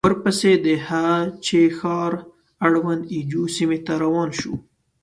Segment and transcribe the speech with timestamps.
[0.07, 1.07] ورپسې د هه
[1.45, 2.11] چه ښار
[2.65, 4.55] اړوند اي جو سيمې ته روان شوو.